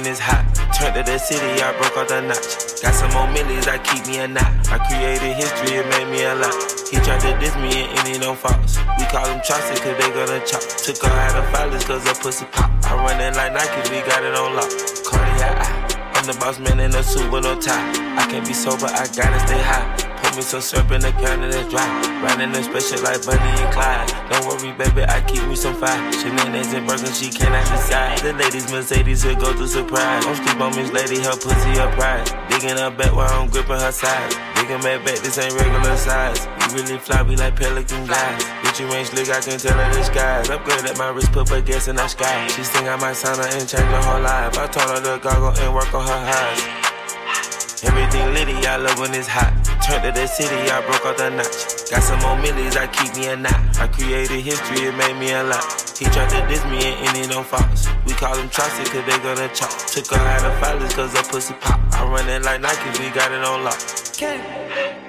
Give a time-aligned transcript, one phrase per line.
[0.00, 0.48] When it's hot.
[0.72, 2.80] Turned to the city, I broke off the notch.
[2.80, 4.48] Got some more millions, I keep me a knot.
[4.72, 6.56] I created history, it made me a lot.
[6.88, 8.80] He tried to diss me and any no false.
[8.96, 10.64] We call them chopsticks cause they gonna chop.
[10.64, 12.72] Took her out of filers cause her pussy pop.
[12.88, 14.72] I run it like Nike, we got it on lock.
[15.04, 18.16] Cardiac, I'm the boss man in a suit with no tie.
[18.16, 20.09] I can't be sober, I gotta stay high.
[20.30, 21.82] Put me some syrup in the can that's dry.
[22.22, 24.06] Riding the special like Bonnie and Clyde.
[24.30, 25.98] Don't worry, baby, I keep me some fire.
[26.22, 28.22] Shenanigans and Birkin, she cannot decide.
[28.22, 30.22] The ladies, Mercedes, will go to surprise.
[30.22, 32.30] Don't sleep on this Lady, her pussy, her pride.
[32.46, 34.38] Digging her back while I'm gripping her sides.
[34.54, 36.46] Digging back back, this ain't regular size.
[36.46, 38.38] You really fly, be like pelican guys.
[38.62, 40.46] Bitch, you ain't slick, I can tell her the skies.
[40.46, 42.46] Upgrade at my wrist, put her gas in the sky.
[42.54, 44.54] She think I might sign her and change her whole life.
[44.54, 47.82] I told her to goggle and work on her eyes.
[47.82, 49.69] Everything litty, I love when it's hot.
[49.90, 51.90] Turned to the city, I broke off the notch.
[51.90, 53.58] Got some more millions, I keep me a knot.
[53.80, 55.66] I created history, it made me a lot.
[55.98, 57.88] He tried to diss me and any no false.
[58.06, 59.74] We call them Chaucer cause they gonna chop.
[59.90, 61.80] Took her out of filers cause her pussy pop.
[61.90, 63.80] I run it like Nike, we got it on lock.
[64.14, 64.46] Candy,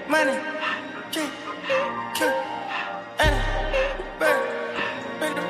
[0.10, 0.34] money,
[4.18, 4.42] bird.
[5.20, 5.42] Bring the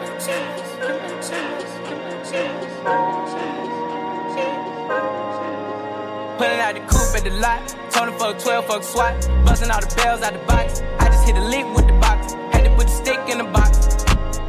[6.38, 7.81] Pulling out the coupe at the lot.
[8.02, 9.30] Told fuck 12, fuck SWAT.
[9.46, 10.82] Busting all the bells out the box.
[10.98, 12.34] I just hit a lick with the box.
[12.52, 13.78] Had to put the stick in the box.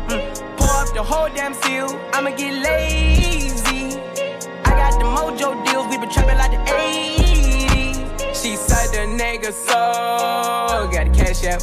[0.09, 0.57] Mm.
[0.57, 1.89] Pour up the whole damn seal.
[2.15, 4.01] I'ma get lazy.
[4.65, 5.87] I got the mojo deals.
[5.91, 8.43] We been trapping like the 80s.
[8.43, 10.89] She said the nigga so.
[10.91, 11.61] Got the cash out.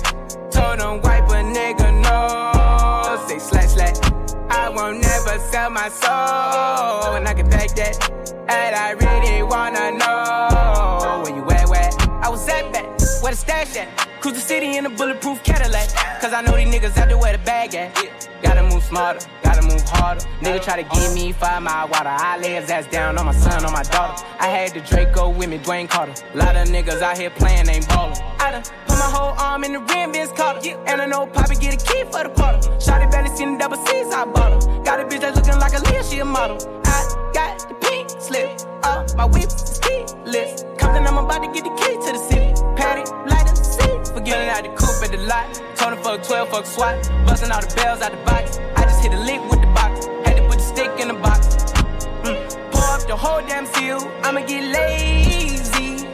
[0.51, 3.27] Told him wipe a nigga no.
[3.27, 3.97] Say slash slash.
[4.51, 7.15] I won't never sell my soul.
[7.15, 8.11] And I can back that.
[8.47, 10.88] And I really wanna know
[13.29, 14.21] where the stash at.
[14.21, 15.89] Cruise the city in a bulletproof Cadillac.
[16.19, 17.93] Cause I know these niggas out there where the bag at.
[18.41, 20.21] Gotta move smarter, gotta move harder.
[20.41, 22.09] Nigga try to give me five mile water.
[22.09, 24.25] I lay his ass down on my son, on my daughter.
[24.39, 26.13] I had the Draco with me, Dwayne Carter.
[26.33, 28.17] Lot of niggas out here playing, ain't ballin'.
[28.39, 30.61] I done put my whole arm in the rim, Vince Carter.
[30.87, 32.57] And I know Poppy get a key for the quarter.
[32.81, 34.83] Shotty barely seen the double C's, I bought her.
[34.83, 36.57] Got a bitch that's looking like a Leah, she a model.
[36.85, 40.63] I got the pink slip up, my whip is keyless.
[40.77, 42.53] Compton, I'm about to get the key to the city.
[42.75, 44.13] Patty, light up the seat.
[44.13, 45.69] Forgetting out the coupe at the lot.
[45.89, 47.09] Him fuck 12, fuck SWAT.
[47.25, 48.59] Busting all the bells out the box.
[48.75, 50.05] I just hit a lick with the box.
[50.23, 51.47] Had to put the stick in the box.
[52.21, 52.71] Mm.
[52.71, 53.97] Pour up the whole damn seal.
[54.23, 56.05] I'ma get lazy.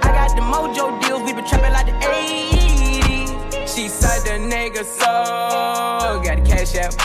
[0.00, 1.22] I got the mojo deals.
[1.22, 3.74] We been trapping like the 80s.
[3.74, 6.22] She said the nigga so.
[6.24, 6.96] Got the cash out.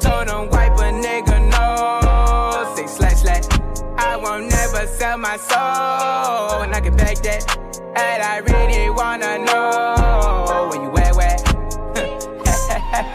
[0.00, 1.33] Told him wipe a nigga
[4.34, 6.62] I won't never sell my soul.
[6.62, 7.56] And I can back that.
[7.94, 11.38] And I really wanna know where you at, where?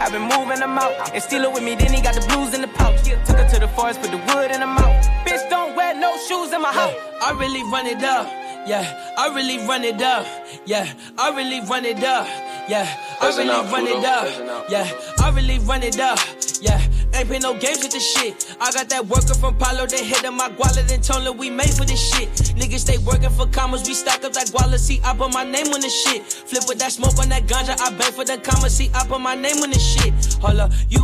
[0.00, 1.12] I've been moving them out.
[1.12, 3.02] And steal it with me, then he got the blues in the pouch.
[3.02, 5.04] Took her to the forest, put the wood in the mouth.
[5.26, 6.94] Bitch, don't wear no shoes in my house.
[7.20, 8.26] I really run it up.
[8.66, 10.26] Yeah, I really run it up.
[10.64, 12.26] Yeah, I really run it up.
[12.66, 12.88] Yeah,
[13.20, 14.70] I really run it up.
[14.70, 16.18] Yeah, I really run it up.
[16.62, 16.80] Yeah,
[17.14, 18.56] ain't play no games with this shit.
[18.60, 21.50] I got that worker from Palo, they hit on my guala, then told her we
[21.50, 22.28] made for this shit.
[22.56, 25.72] Niggas stay working for commas, we stack up that guala, see, I put my name
[25.72, 26.22] on this shit.
[26.24, 29.20] Flip with that smoke on that ganja, I bang for the commas, see, I put
[29.20, 30.12] my name on this shit.
[30.40, 31.00] Hold up, you,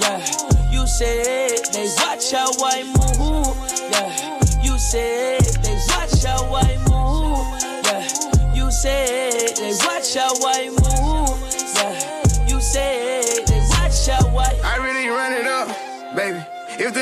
[0.00, 0.18] yeah,
[0.70, 3.56] you said they watch how I move,
[3.90, 7.46] yeah, you said they watch how I move,
[7.84, 10.77] yeah, you said they watch how I move,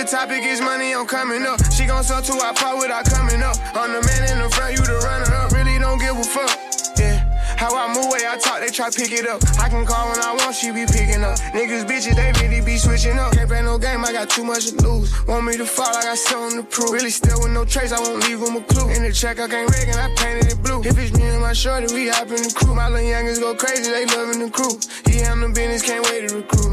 [0.06, 1.58] topic is money, I'm coming up.
[1.72, 3.56] She gon' sell to our pot without coming up.
[3.74, 5.50] I'm the man in the front, you the runner up.
[5.50, 6.54] Really don't give a fuck.
[6.96, 7.26] Yeah.
[7.58, 9.42] How I move, way I talk, they try pick it up.
[9.58, 11.38] I can call when I want, she be picking up.
[11.50, 13.32] Niggas, bitches, they really be switching up.
[13.32, 15.10] Can't play no game, I got too much to lose.
[15.26, 16.92] Want me to fall, I got something to prove.
[16.92, 18.88] Really still with no trace, I won't leave them a clue.
[18.94, 20.84] In the check, I can't rig and I painted it blue.
[20.84, 22.74] If it's me and my shorty, we hop in the crew.
[22.74, 24.78] My little youngers go crazy, they loving the crew.
[25.10, 26.66] He handle business, can't wait to recruit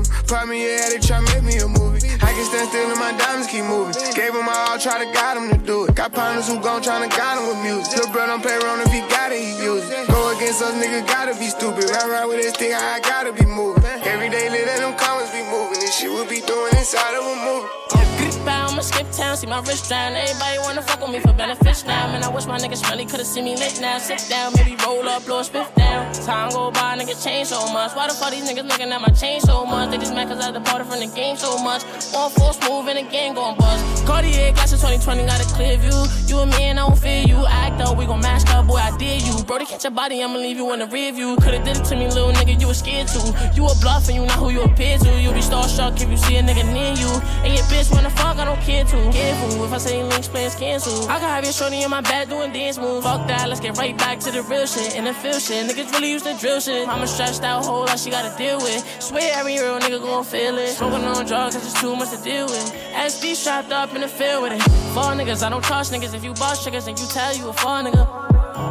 [0.48, 1.93] me, yeah, they try make me a movie.
[2.34, 3.94] I can stand still and my diamonds keep moving.
[4.18, 5.94] Gave him my all, try to guide him to do it.
[5.94, 7.94] Got partners who gon' tryna guide him with music.
[7.94, 10.10] Little bro don't pay around if he got it, he use it.
[10.10, 11.86] Go against us, nigga, gotta be stupid.
[11.94, 13.86] Ride around with this thing, I gotta be moving.
[13.86, 15.78] Every day, let them comments be moving.
[15.78, 18.23] This shit we be doing inside of a movie.
[18.52, 20.14] I'ma skip town, see my wrist drown.
[20.14, 22.08] Everybody wanna fuck with me for benefits now.
[22.12, 23.98] Man, I wish my niggas really could've seen me lit now.
[23.98, 26.12] Sit down, maybe roll up, blow a spiff down.
[26.14, 27.96] Time go by, niggas change so much.
[27.96, 29.92] Why the fuck these niggas looking at my chain so much?
[29.92, 31.84] They just mad cause I departed from the game so much.
[32.16, 34.06] On full smooth and the game gon' bust.
[34.06, 36.00] Cartier glasses 2020 got a clear view.
[36.28, 37.46] You and me and I don't fear you.
[37.46, 39.44] Act up, we gon' mash up, boy, I did you.
[39.44, 41.36] Brody, catch your body, I'ma leave you in the rear view.
[41.38, 43.22] Could've did it to me, little nigga, you was scared to.
[43.56, 45.22] You a bluff and you not who you appear to.
[45.22, 47.12] You be starstruck if you see a nigga near you.
[47.44, 49.12] And your bitch wanna fuck, I don't care to.
[49.12, 51.10] Careful, if I say links, plans cancel.
[51.10, 53.06] I can have your shorty in my back doing dance moves.
[53.06, 54.96] Fuck that, let's get right back to the real shit.
[54.96, 56.88] And the feel shit, niggas really used to drill shit.
[56.88, 58.84] Mama stressed out, whole lot she gotta deal with.
[59.02, 60.70] Swear every real nigga gon' feel it.
[60.70, 62.74] Smoking on drugs, it's just too much to deal with.
[62.94, 64.62] SD strapped up in the field with it.
[64.94, 66.14] Fall niggas, I don't trust niggas.
[66.14, 68.24] If you boss triggers and you tell you a fall nigga.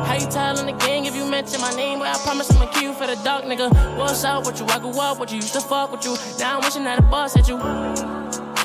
[0.06, 1.99] How you telling the gang if you mention my name?
[1.99, 3.97] But I promise I'ma kill you for the dark nigga.
[3.97, 4.67] What's up with you?
[4.67, 6.17] I grew up with you, used to fuck with you.
[6.38, 8.21] Now I'm wishing that a boss at you.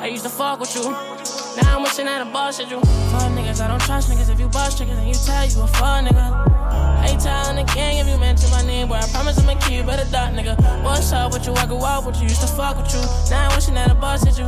[0.08, 0.84] I used to fuck with you.
[0.84, 2.80] Now I'm wishing that boss at you.
[2.80, 4.30] Fuck niggas, I don't trust niggas.
[4.32, 7.12] If you boss triggers and you tell you a fuck nigga.
[7.12, 8.88] You telling the gang if you mention my name?
[8.88, 10.56] But I promise I'ma kill you the dark nigga.
[10.82, 11.52] What's up with you?
[11.56, 13.02] I grew up with you, used to fuck with you.
[13.30, 14.46] Now I'm wishing that boss at you.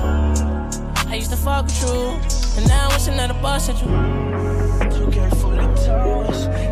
[1.11, 1.91] I used to fuck with you,
[2.56, 3.88] and now I'm wishing that boss at you.
[4.95, 6.69] Too careful to toss.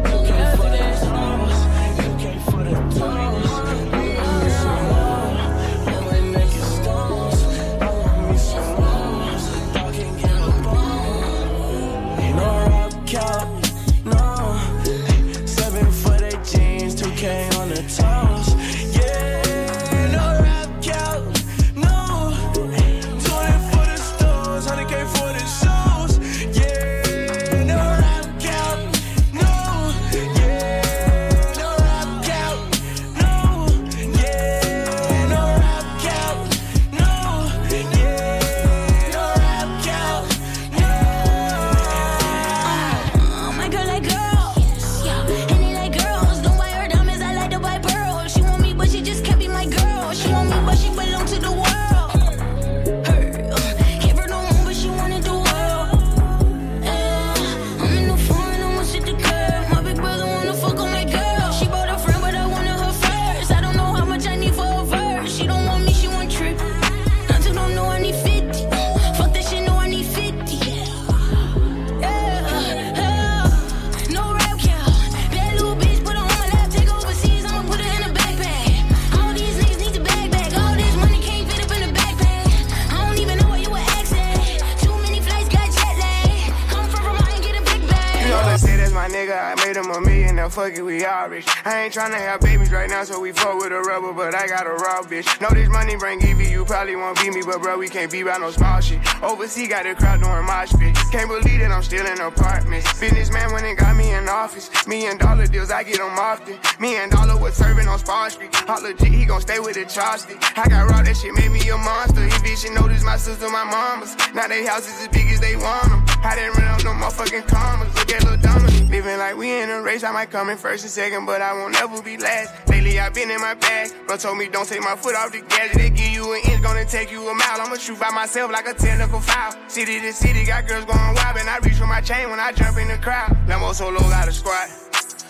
[95.87, 98.51] Money bring Evie, you probably won't beat me, but bro, we can't be by no
[98.51, 98.99] small shit.
[99.23, 100.93] Overseas got the crowd doing mosh pit.
[101.11, 102.99] Can't believe that I'm still in apartments.
[102.99, 104.69] Businessman when it got me in office.
[104.85, 106.59] Me and Dollar deals, I get them often.
[106.79, 108.53] Me and Dollar was serving on Spawn Street.
[108.67, 110.43] Hot legit, he gon' stay with the chopstick.
[110.57, 112.25] I got raw, that shit made me a monster.
[112.25, 114.17] Evie should know my sister, my mamas.
[114.35, 115.96] Now they houses as big as they want.
[116.23, 117.93] I didn't run up no motherfucking commas.
[117.95, 118.89] Look at Lil Dominic.
[118.89, 121.53] Living like we in a race, I might come in first and second, but I
[121.53, 122.67] won't ever be last.
[122.69, 123.91] Lately I've been in my bag.
[124.07, 125.75] Bro told me don't take my foot off the gas.
[125.75, 127.61] They give you an inch, gonna take you a mile.
[127.61, 129.53] I'ma shoot by myself like a technical foul.
[129.67, 132.51] City to city, got girls going wild, and I reach for my chain when I
[132.51, 133.31] jump in the crowd.
[133.47, 134.69] Lambo solo got a squad.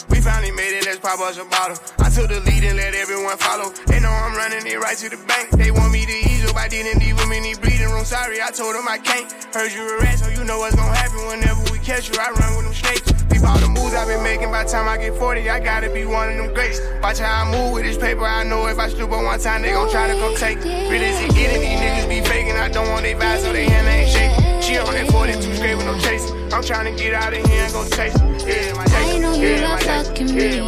[0.10, 1.78] We finally made it, let's pop us a bottle.
[2.00, 3.72] I took the lead and let everyone follow.
[3.88, 5.52] They know I'm running it right to the bank.
[5.52, 8.04] They want me to up, I didn't leave them in the breathing room.
[8.04, 9.32] Sorry, I told them I can't.
[9.54, 12.16] Heard you a rat, so you know what's gonna happen whenever we catch you.
[12.20, 13.08] I run with them snakes.
[13.30, 15.90] Peep all the moves I've been making by the time I get 40, I gotta
[15.90, 16.82] be one of them greats.
[17.02, 19.62] Watch how I move with this paper, I know if I stoop on one time,
[19.62, 20.58] they gon' try to come take.
[20.64, 22.56] Real as it getting, these niggas be faking.
[22.58, 24.62] I don't want they vibes, so they hand ain't shaking.
[24.62, 26.54] She on that 42 straight with no chasing.
[26.54, 28.18] I'm trying to get out of here and go chase.
[28.44, 30.60] Yeah, my I know you love fucking me.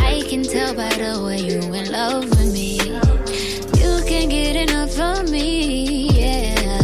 [0.00, 2.39] I can tell by the way you in love
[5.30, 6.80] me, yeah.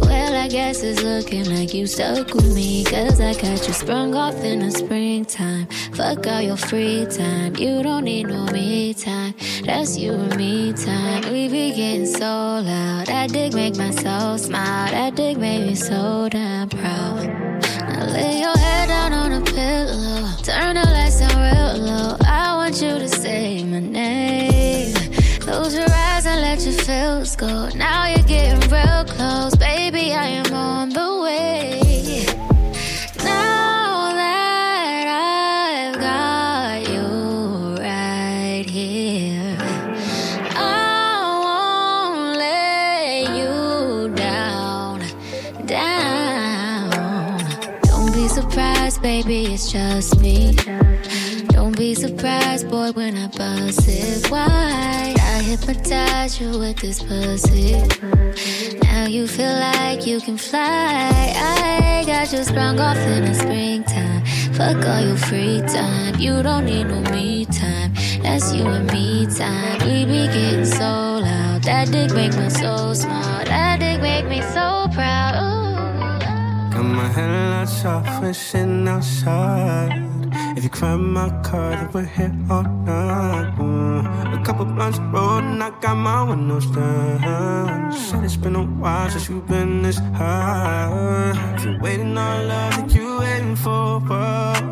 [0.00, 2.84] Well, I guess it's looking like you stuck with me.
[2.84, 5.66] Cause I got you sprung off in the springtime.
[5.94, 7.56] Fuck all your free time.
[7.56, 9.34] You don't need no me time.
[9.64, 11.22] That's you and me time.
[11.32, 13.06] We be getting so loud.
[13.06, 14.90] That dick make my soul smile.
[14.90, 17.26] That dick made me so damn proud.
[17.88, 20.28] Now lay your head down on a pillow.
[20.42, 22.16] Turn the lights down real low.
[22.26, 24.94] I want you to say my name.
[25.40, 26.01] Close your eyes
[26.92, 27.68] feels go.
[27.70, 29.54] Now you're getting real close.
[29.56, 32.26] Baby, I am on the way.
[33.24, 37.06] Now that I've got you
[37.82, 39.56] right here,
[40.54, 44.96] I won't let you down,
[45.64, 46.90] down.
[47.84, 50.61] Don't be surprised, baby, it's just me.
[51.94, 55.14] Surprised, boy, when I bust it wide.
[55.18, 57.76] I hypnotize you with this pussy.
[58.82, 61.32] Now you feel like you can fly.
[61.36, 64.24] I got you sprung off in the springtime.
[64.54, 66.18] Fuck all your free time.
[66.18, 67.92] You don't need no me time.
[68.22, 69.78] That's you and me time.
[69.86, 71.62] We be getting so loud.
[71.64, 73.46] That dick make me so smart.
[73.46, 75.34] That dick make me so proud.
[75.36, 76.74] Ooh.
[76.74, 80.11] Got my headlights off sitting outside.
[80.62, 83.52] If you climb my car, then we're here all night.
[83.58, 84.40] Mm.
[84.40, 87.92] A couple blunts rolled and I got my windows down.
[87.92, 91.32] Said it's been a while since you've been this high.
[91.56, 94.62] If you're waiting on love, then you waiting for what?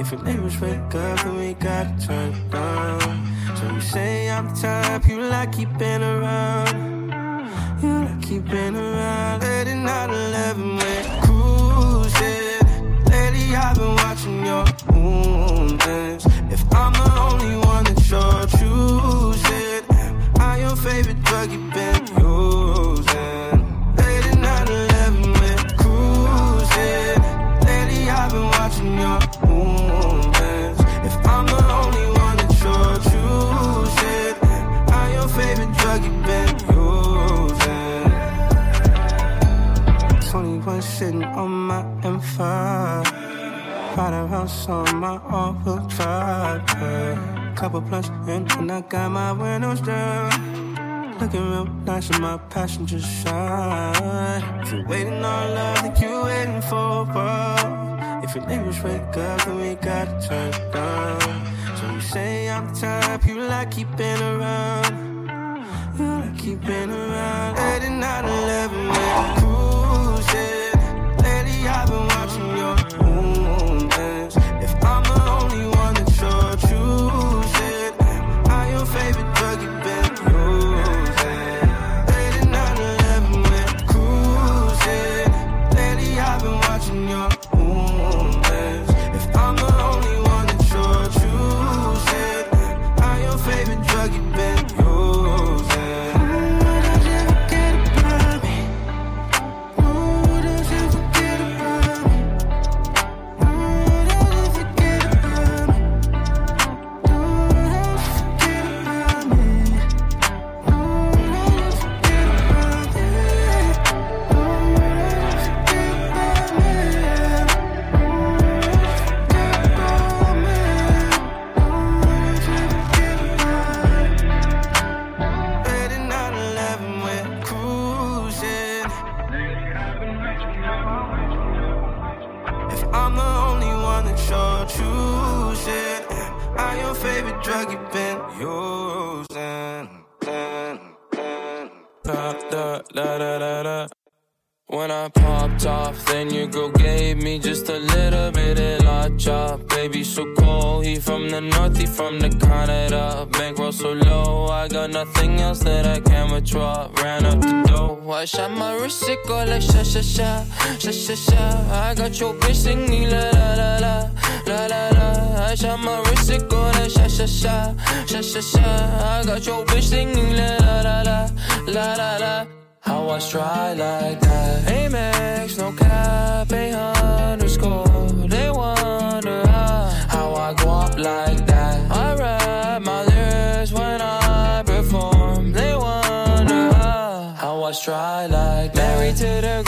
[0.00, 3.56] If your neighbors wake up, then we gotta turn it down.
[3.56, 7.10] So you say I'm the type you like keeping around.
[7.82, 9.42] You like keeping around.
[9.42, 12.62] Late night 11, we're cruising.
[13.10, 14.01] Lately I've been
[14.52, 16.26] your movements.
[16.56, 22.02] If I'm the only one that you're choosing, am I your favorite drug you've been
[22.18, 23.51] using?
[52.22, 54.44] My passenger side.
[54.62, 58.24] If you're waiting on love, then you waiting for what?
[58.24, 61.20] If your neighbors wake up, then we gotta turn it down.
[61.78, 64.94] So you say I'm the type you like keeping around.
[65.98, 67.56] You like keeping around.
[67.56, 69.41] Late night, 11, we're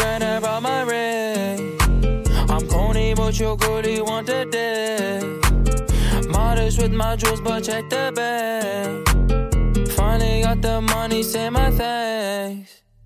[0.04, 1.78] the I brought my ring.
[2.50, 6.28] I'm corny, but your girlie want the dick.
[6.28, 9.88] Modest with my jewels, but check the bag.
[9.92, 12.73] Finally got the money, say my thanks.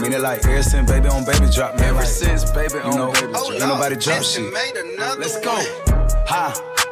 [0.00, 1.88] Mean, it like ever since baby on baby drop, man.
[1.88, 4.50] Ever like, since baby you on know, baby ain't nobody drop shit.
[5.18, 5.54] Let's go.
[6.26, 6.79] Ha.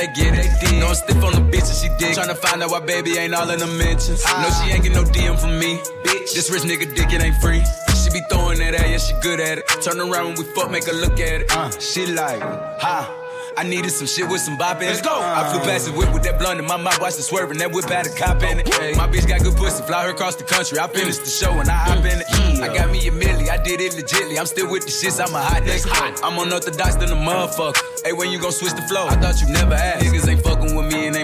[0.00, 0.48] they get it.
[0.60, 2.16] They No, I'm stiff on the bitch and she dig.
[2.16, 4.24] Tryna find out why baby ain't all in the mentions.
[4.24, 5.76] No, she ain't get no DM from me.
[6.04, 7.62] Bitch, this rich nigga dick, it ain't free.
[8.02, 9.68] She be throwing that at, yeah, she good at it.
[9.82, 11.52] Turn around when we fuck, make her look at it.
[11.52, 13.19] Uh, she like, ha.
[13.60, 14.92] I needed some shit with some bop in it.
[14.92, 15.20] Let's go.
[15.20, 17.58] I flew past the whip with that blunt in my mouth, watched it swerving.
[17.58, 18.66] That whip had a cop in it.
[18.96, 20.78] My bitch got good pussy, fly her across the country.
[20.78, 22.62] I finished the show and I hop in it.
[22.62, 24.38] I got me a milli, I did it legitly.
[24.38, 26.20] I'm still with the shits, I'm a hot nigga.
[26.24, 27.76] I'm unorthodox than a motherfucker.
[28.02, 29.08] Hey, when you gon' switch the flow?
[29.08, 30.06] I thought you never asked.
[30.06, 30.42] Niggas ain't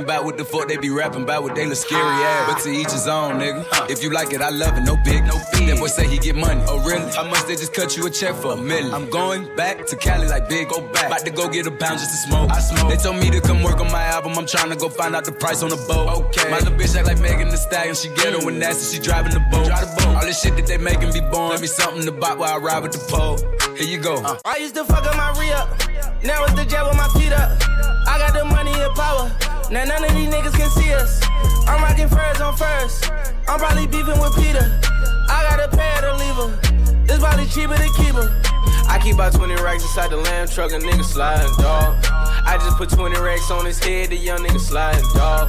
[0.06, 1.76] with me and ain't bout what the fuck they be rapping about what they look
[1.76, 2.52] scary ass.
[2.52, 3.90] But to each his own, nigga.
[3.90, 5.66] If you like it, I love it, no big, no fee.
[5.66, 6.62] That boy say he get money.
[6.68, 7.10] Oh, really?
[7.12, 8.52] How much they just cut you a check for?
[8.52, 8.92] A million.
[8.94, 11.06] I'm going back to Cali like big, go back.
[11.06, 12.50] About to go get a pound just to smoke.
[12.50, 12.90] I smoke.
[12.90, 14.32] They told me to come work on my album.
[14.38, 16.08] I'm trying to go find out the price on the boat.
[16.26, 16.50] Okay.
[16.50, 17.94] My little bitch act like Megan Thee Stallion.
[17.94, 18.96] She ghetto and nasty.
[18.96, 19.66] She driving the boat.
[19.66, 20.16] Drive the boat.
[20.16, 21.50] All this shit that they making be born.
[21.50, 23.38] Let me something to buy while I ride with the pole.
[23.76, 24.16] Here you go.
[24.16, 24.38] Uh.
[24.44, 25.68] I used to fuck up my re up.
[26.24, 27.50] Now it's the jet with my feet up.
[28.08, 29.55] I got the money and power.
[29.68, 31.20] Now none of these niggas can see us.
[31.66, 33.10] I'm rocking furs on first.
[33.48, 34.80] I'm probably beefing with Peter.
[35.28, 37.04] I got a pair to leave her.
[37.04, 38.42] It's probably cheaper to keep her.
[38.88, 41.98] I keep about 20 racks inside the lamb truck, a nigga sliding, dog.
[42.08, 45.48] I just put 20 racks on his head, the young nigga sliding, dog.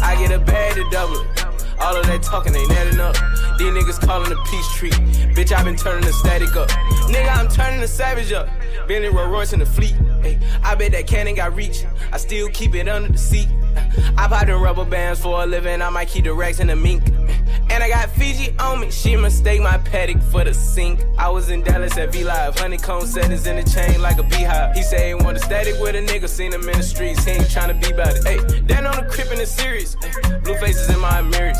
[0.00, 1.55] I get a bag to double it.
[1.80, 3.14] All of that talking ain't adding up.
[3.58, 4.94] These niggas calling a peace treat.
[5.34, 6.68] Bitch, I been turning the static up.
[7.08, 8.48] Nigga, I'm turning the savage up.
[8.88, 9.94] Bentley Rolls Royce in the fleet.
[10.22, 11.84] Hey, I bet that cannon got reach.
[12.12, 13.48] I still keep it under the seat.
[14.16, 15.82] I pop in rubber bands for a living.
[15.82, 17.02] I might keep the racks in the mink.
[17.68, 18.90] And I got Fiji on me.
[18.90, 21.04] She mistake my paddock for the sink.
[21.18, 22.58] I was in Dallas at V Live.
[22.58, 24.74] Honeycomb settings in the chain like a beehive.
[24.74, 26.28] He say he want a static with a nigga.
[26.28, 27.24] Seen him in the streets.
[27.24, 28.24] He ain't tryna be about it.
[28.24, 29.96] Hey, then on the crib in the series.
[30.44, 31.58] Blue faces in my mirrors.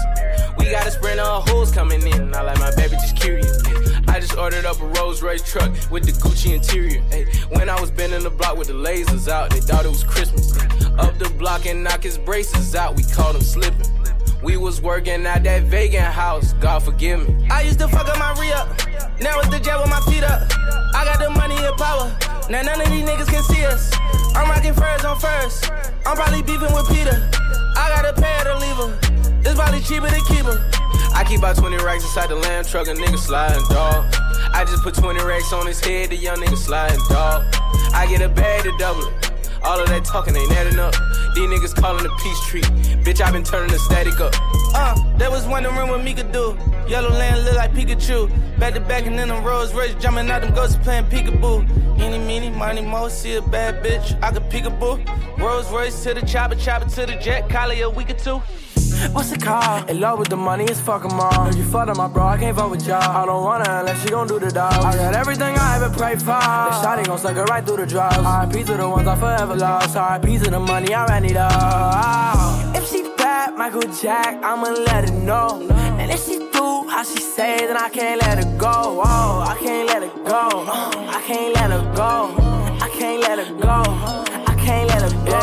[0.59, 2.35] We got a sprint of hoes coming in.
[2.35, 3.63] I like my baby just curious.
[4.09, 7.03] I just ordered up a Rolls Royce truck with the Gucci interior.
[7.13, 10.05] Ay, when I was bending the block with the lasers out, they thought it was
[10.05, 10.57] Christmas.
[10.99, 13.87] Up the block and knock his braces out, we caught him slipping.
[14.43, 17.49] We was working at that vegan house, God forgive me.
[17.51, 18.69] I used to fuck up my re up.
[19.21, 20.51] Now it's the jet with my feet up.
[20.95, 22.15] I got the money and power.
[22.51, 23.91] Now none of these niggas can see us.
[24.37, 25.71] I'm rocking furs on first.
[26.05, 27.29] I'm probably beefing with Peter.
[27.77, 28.99] I got a pair to leave her.
[29.41, 30.71] It's probably cheaper to keep her.
[31.15, 34.05] I keep about 20 racks inside the lamb truck, a nigga sliding, dog.
[34.53, 37.43] I just put 20 racks on his head, the young nigga sliding, dog.
[37.95, 39.26] I get a bag to double it.
[39.63, 40.95] All of that talking ain't adding up.
[41.35, 42.65] These niggas calling a peace treat.
[43.05, 44.35] Bitch, I been turning the static up.
[44.75, 46.57] Uh, that was wondering what me could do.
[46.89, 48.31] Yellow land look like Pikachu.
[48.59, 51.69] Back to back and then them Rolls Royce jumping out them ghosts playing peekaboo.
[51.99, 54.19] Eeny, meeny, money, mo, see a bad bitch.
[54.23, 55.39] I could peekaboo.
[55.39, 57.49] Rolls Royce to the chopper, chopper to the jet.
[57.49, 58.41] Collie a week or two.
[59.13, 59.91] What's it called?
[59.91, 61.55] In love with the money, it's fuck 'em all.
[61.55, 63.03] You fuck up my bro, I can't fuck with y'all.
[63.03, 64.73] I don't wanna unless she gon' do the dog.
[64.73, 66.41] I got everything I ever prayed for.
[66.71, 68.17] The shotty gon' suck it right through the drugs.
[68.19, 69.97] RIP to the ones I forever lost.
[69.97, 72.77] RIP to the money I ran it up.
[72.77, 75.63] If she bad, Michael Jack, I'ma let her know.
[75.99, 79.03] And if she do how she say, then I can't let her go.
[79.05, 80.65] Oh, I can't let her go.
[81.17, 82.13] I can't let her go.
[82.87, 83.83] I can't let her go.
[84.51, 85.43] I can't let her go.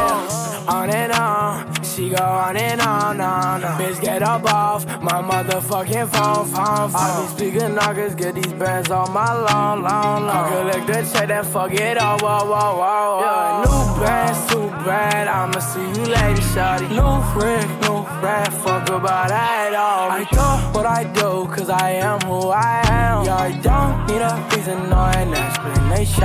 [0.66, 3.80] On and on, she go on and on, on, on.
[3.80, 6.96] Bitch, get up off my motherfucking phone, phone, phone.
[6.96, 10.30] I be speaking knockers, get these bands on my long, long, long.
[10.30, 13.64] I collect the check, then fuck it all, whoa, whoa, whoa, whoa.
[13.64, 15.28] New bands, too bad.
[15.28, 16.90] I'ma see you later, shawty.
[16.90, 20.10] New friend, new friend, fuck about that all.
[20.12, 23.26] I do what I do, cause I am who I am.
[23.26, 26.24] Yeah, I don't need a reason or an explanation.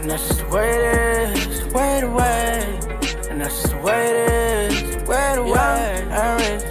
[0.00, 2.97] And that's just the way it is, the way the way.
[3.38, 6.08] That's just the way it is, way the way.
[6.10, 6.67] And rich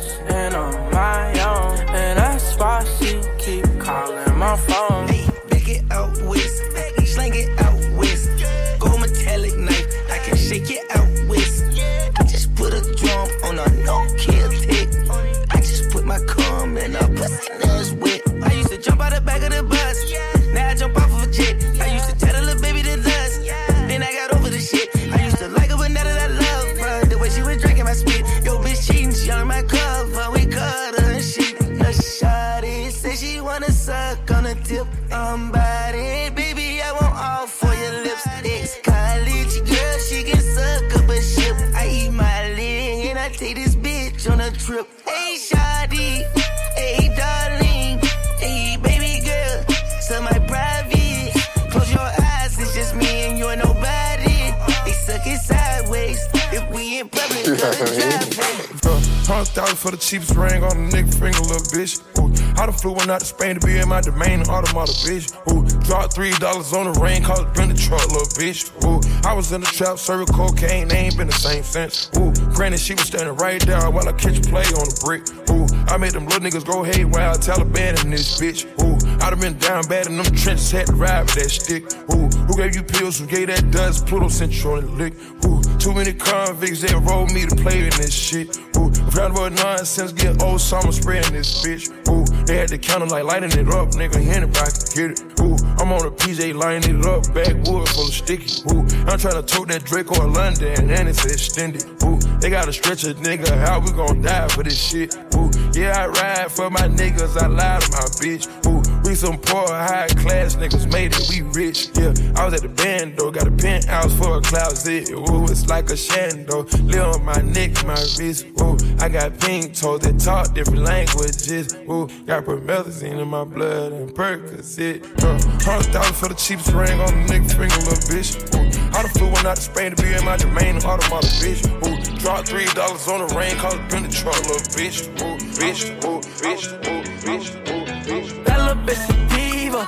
[59.28, 62.00] Hundred thousand for the cheapest ring on a nigga finger, little bitch.
[62.20, 65.34] Ooh, I done flew one out to Spain to be in my domain, automata, bitch.
[65.52, 68.70] Ooh, dropped three dollars on the rain, called it bring the truck, little bitch.
[68.86, 72.10] Ooh, I was in the trap, serving cocaine, they ain't been the same since.
[72.18, 75.26] Ooh, granted, she was standing right there while I catch a play on the brick.
[75.50, 78.66] Ooh, I made them little niggas go haywire, Taliban in this bitch.
[78.82, 78.97] Ooh,
[79.28, 81.84] I done been down bad in them trenches, had to ride with that stick.
[82.16, 83.20] Ooh, who gave you pills?
[83.20, 84.08] Who gave that dust?
[84.08, 85.16] Pluto on the lick.
[85.44, 88.58] Ooh, too many convicts that rolled me to play in this shit.
[88.78, 91.92] Ooh, round about nonsense, get old summer spraying this bitch.
[92.08, 94.16] Ooh, they had the counter like lighting it up, nigga.
[94.16, 95.42] Anybody can get it.
[95.42, 98.64] Ooh, I'm on a PJ lining it up, backwood full of sticky.
[98.72, 101.84] Ooh, I'm trying to tote that Drake or London, and it's extended.
[102.02, 105.18] Ooh, they stretch a nigga, how we gon' die for this shit?
[105.36, 108.48] Ooh, yeah, I ride for my niggas, I lie to my bitch.
[108.66, 111.90] Ooh, we some poor, high class niggas made it, we rich.
[111.96, 115.10] Yeah, I was at the band though, got a penthouse for a closet.
[115.12, 116.68] Ooh, it's like a shando.
[116.92, 118.46] Live on my neck, my wrist.
[118.62, 121.74] Ooh, I got pink toes that talk different languages.
[121.90, 125.04] Ooh, got promethazine in my blood and Percocet.
[125.24, 128.36] Uh, Hundred thousand for the cheapest ring on the nigga finger, little bitch.
[128.56, 131.64] Ooh, I done flew one out to Spain to be in my domain, automata, bitch.
[131.86, 135.08] Ooh, dropped three dollars on the rain, cause it been the truck, little bitch.
[135.22, 138.46] Ooh, bitch, ooh, bitch, ooh, bitch, ooh, bitch.
[138.46, 139.86] That little bitch a.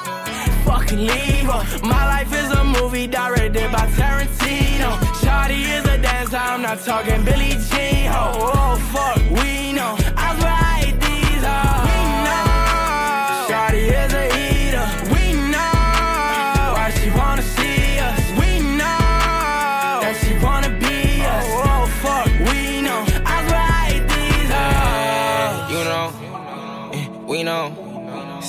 [0.66, 1.88] Fucking leave her.
[1.88, 4.92] My life is a movie directed by Tarantino.
[5.22, 8.12] Shawty is a dancer, I'm not talking Billie Jean.
[8.12, 9.98] Oh, oh fuck, we know.
[10.16, 10.30] I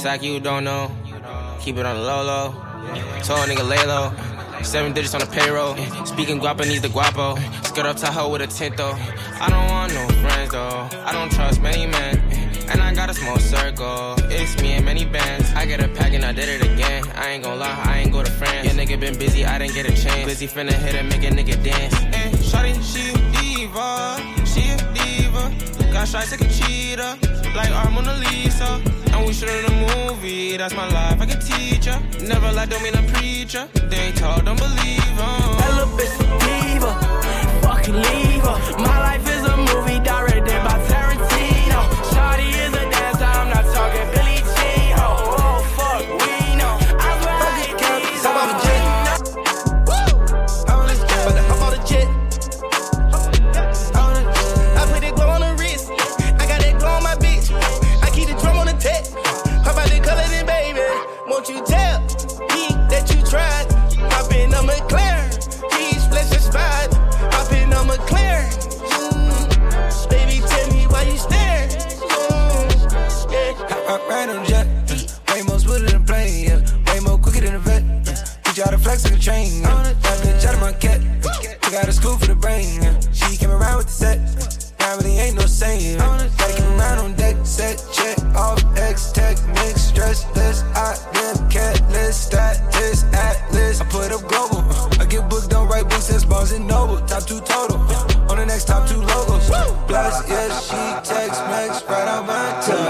[0.05, 0.91] like you don't know.
[1.61, 2.53] Keep it on the low low.
[3.23, 4.13] Told nigga lay low.
[4.63, 5.77] Seven digits on the payroll.
[6.07, 7.37] Speaking guapa needs the guapo.
[7.65, 8.97] Skirt up Tahoe with a tint though.
[9.41, 10.89] I don't want no friends though.
[11.05, 12.19] I don't trust many men.
[12.71, 14.15] And I got a small circle.
[14.31, 15.51] It's me and many bands.
[15.55, 17.05] I get a pack and I did it again.
[17.17, 18.65] I ain't gon' lie, I ain't go to France.
[18.65, 20.25] Your nigga been busy, I didn't get a chance.
[20.25, 21.95] Busy finna hit and make a nigga dance.
[21.95, 24.47] Hey, shawty, she a diva.
[24.47, 25.93] She a diva.
[25.93, 27.19] Got shots like a cheetah.
[27.57, 29.00] Like our Mona Lisa.
[29.27, 30.57] We shooting a movie.
[30.57, 31.99] That's my life, I can teach ya.
[32.23, 33.69] Never lie, don't mean I'm preacher.
[33.89, 35.57] They ain't tall, don't believe 'em.
[35.61, 36.93] That little bitch diva.
[37.63, 38.79] Fucking leave her.
[38.79, 41.10] My life is a movie directed by Tarantino.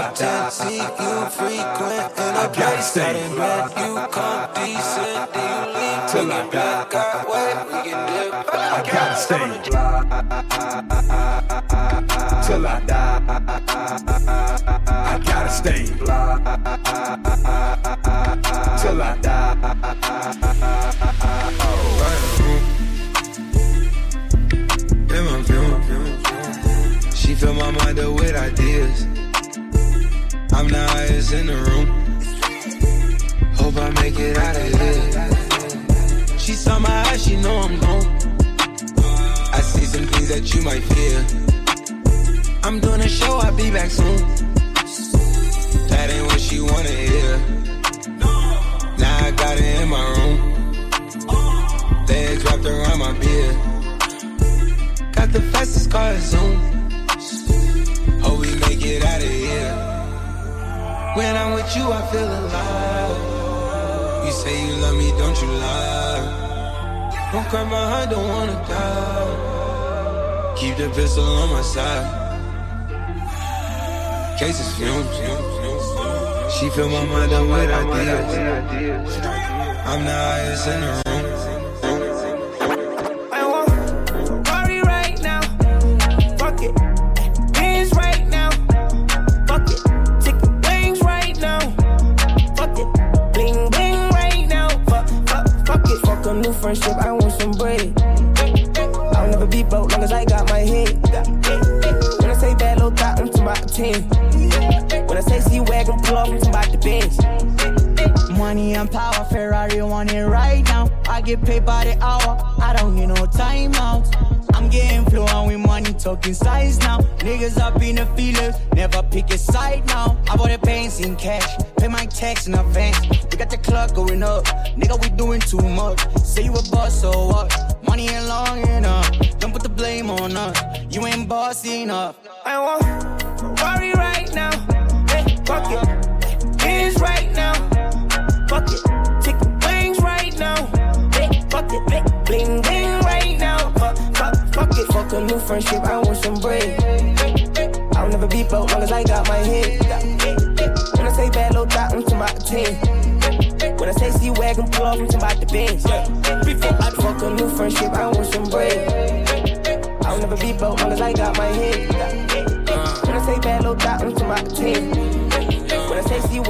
[0.01, 0.51] My top 10.
[0.51, 3.69] See you frequent in a place that ain't bad.
[3.81, 6.93] You come decent, then you leave till I back.
[6.95, 8.33] I wait, we can dip.
[8.53, 9.49] I gotta stay.
[12.45, 13.19] Till I die.
[14.87, 15.83] I gotta stay.
[18.81, 19.55] Till I die.
[25.15, 25.67] In my view.
[27.13, 29.20] She fill my mind up with ideas.
[30.61, 31.87] I'm the highest in the room.
[33.55, 36.37] Hope I make it out of here.
[36.37, 38.05] She saw my eyes, she know I'm gone.
[39.57, 41.25] I see some things that you might fear.
[42.61, 44.17] I'm doing a show, I'll be back soon.
[45.89, 47.37] That ain't what she wanna hear.
[48.99, 50.37] Now I got it in my room.
[52.05, 53.55] Legs wrapped around my beard.
[55.13, 56.55] Got the fastest car Zoom.
[58.21, 60.00] Hope we make it out of here.
[61.13, 63.17] When I'm with you, I feel alive.
[64.25, 66.23] You say you love me, don't you lie?
[67.33, 70.55] Don't cry my heart, don't wanna die.
[70.55, 72.07] Keep the pistol on my side.
[74.39, 75.17] Cases fumes.
[76.55, 79.15] She fill my mind up with ideas.
[79.85, 81.10] I'm the highest in the room.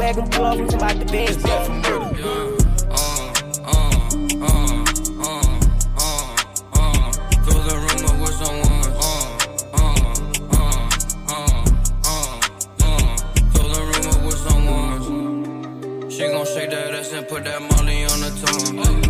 [0.02, 2.18] wagon glove, we about to beds back from murder.
[2.20, 2.58] Yeah.
[16.10, 19.01] She gon' shake that ass and put that molly on the tongue.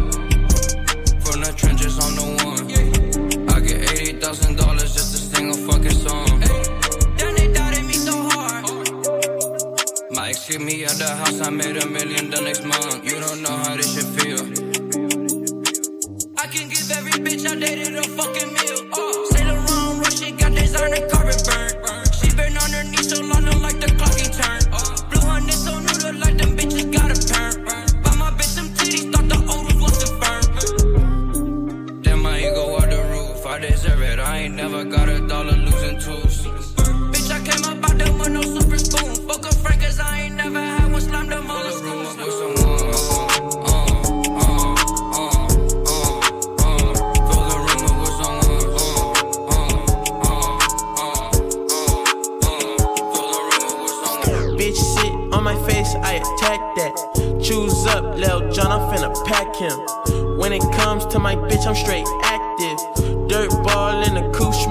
[11.39, 13.05] I made a million the next month.
[13.05, 13.90] You don't know how this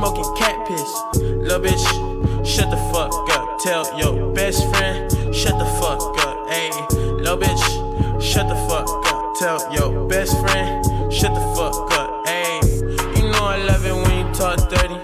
[0.00, 0.90] smoking cat piss.
[1.20, 3.58] Little bitch, shut the fuck up.
[3.58, 6.48] Tell your best friend, shut the fuck up.
[6.48, 9.34] Ayy, little bitch, shut the fuck up.
[9.38, 12.26] Tell your best friend, shut the fuck up.
[12.26, 14.96] Ayy, you know I love it when you talk dirty.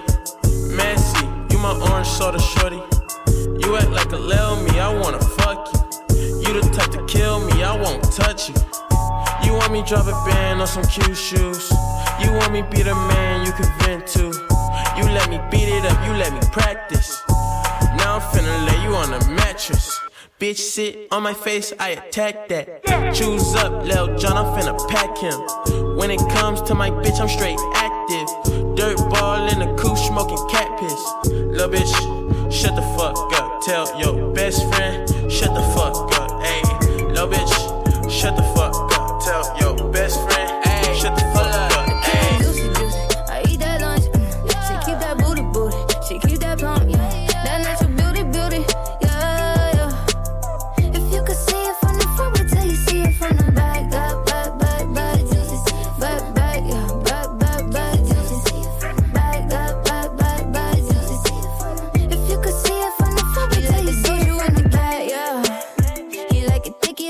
[0.75, 2.81] Messy, you my orange soda shorty.
[3.61, 5.69] You act like a lil me, I wanna fuck
[6.09, 6.41] you.
[6.41, 8.55] You the type to kill me, I won't touch you.
[9.43, 11.71] You want me drop a band on some cute shoes.
[12.19, 14.56] You want me be the man you can vent to.
[14.97, 17.21] You let me beat it up, you let me practice.
[17.97, 19.99] Now I'm finna lay you on a mattress.
[20.39, 22.83] Bitch, sit on my face, I attack that.
[23.13, 25.97] Choose up, Lil John, I'm finna pack him.
[25.97, 28.27] When it comes to my bitch, I'm straight active.
[28.75, 31.31] Dirt ball in the coupe, smoking cat piss.
[31.31, 33.61] Lil bitch, shut the fuck up.
[33.61, 36.31] Tell your best friend, shut the fuck up.
[36.41, 39.21] Ayy, lil bitch, shut the fuck up.
[39.23, 40.36] Tell your best friend.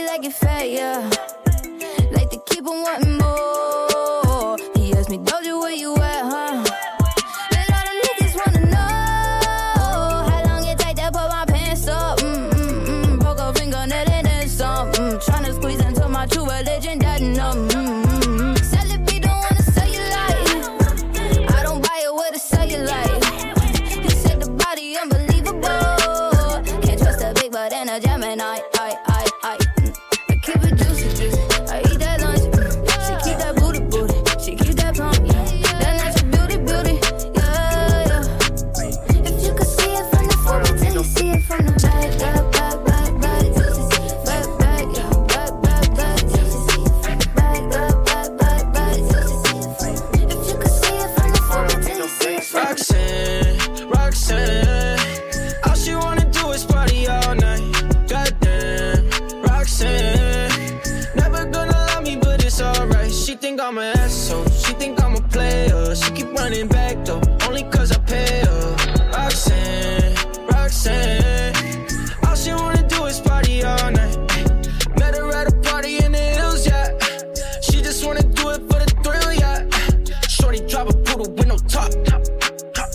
[0.08, 1.10] like it fair, yeah.
[2.12, 3.67] Like to keep on wanting more.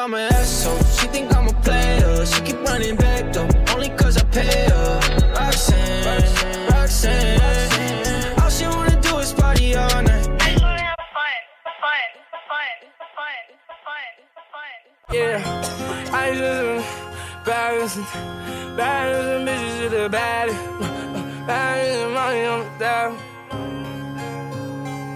[0.00, 0.78] I'm an asshole.
[0.96, 2.24] She think I'm a player.
[2.24, 5.00] She keep running back though, only cause I pay her.
[5.36, 8.40] Roxanne, Roxanne.
[8.40, 10.26] All she wanna do is party all night.
[15.12, 15.42] Yeah,
[16.12, 17.96] I just baddest,
[18.78, 20.56] baddest and bitches to the baddest
[21.48, 23.16] and money on the dial.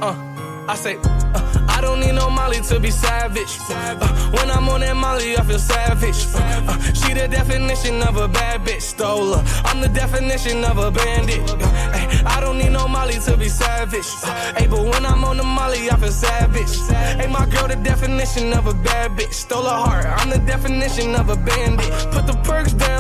[0.02, 0.33] Uh,
[0.66, 3.58] I say, uh, I don't need no Molly to be savage.
[3.68, 6.24] Uh, when I'm on that Molly, I feel savage.
[6.34, 9.44] Uh, uh, she the definition of a bad bitch, stole her.
[9.66, 11.50] I'm the definition of a bandit.
[11.50, 11.58] Uh,
[11.92, 14.08] ay, I don't need no Molly to be savage.
[14.22, 16.74] Uh, hey, but when I'm on the Molly, I feel savage.
[16.88, 20.06] Hey, my girl, the definition of a bad bitch, stole her heart.
[20.06, 21.90] I'm the definition of a bandit.
[22.10, 22.93] Put the perks down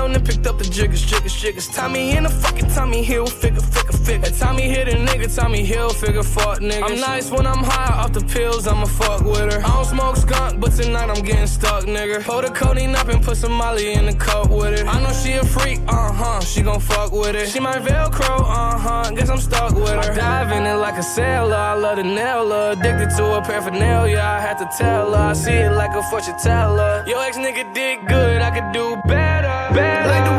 [0.74, 1.68] jiggers, jiggers, jiggers.
[1.68, 4.30] Tommy in the fucking Tommy Hilfiger, figure, figure.
[4.30, 6.82] Tommy hit a nigga, Tommy Hilfiger, fuck niggas.
[6.82, 9.60] I'm nice when I'm high off the pills, I'ma fuck with her.
[9.64, 12.24] I don't smoke skunk, but tonight I'm getting stuck, nigga.
[12.24, 14.86] Pull the codeine up and put some Molly in the cup with it.
[14.86, 16.40] I know she a freak, uh huh.
[16.40, 17.48] She gon' fuck with it.
[17.48, 19.10] She my Velcro, uh huh.
[19.14, 19.98] Guess I'm stuck with her.
[19.98, 21.54] I dive in it like a sailor.
[21.54, 22.72] I love the nail her.
[22.72, 24.18] Addicted to her paraphernalia.
[24.18, 25.30] I had to tell her.
[25.30, 27.04] I see it like a fortune teller.
[27.06, 28.42] Yo, ex nigga did good.
[28.42, 29.74] I could do better.
[29.74, 30.08] Better.
[30.08, 30.33] Like